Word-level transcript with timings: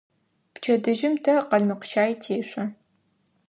Пчэдыжьым 0.53 1.13
тэ 1.23 1.33
къалмыкъщай 1.49 2.11
тешъо. 2.21 2.63